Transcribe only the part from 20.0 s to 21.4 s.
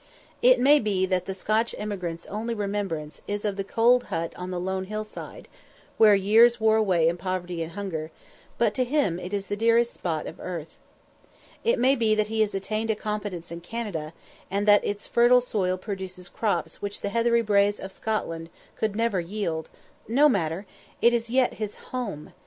no matter, it is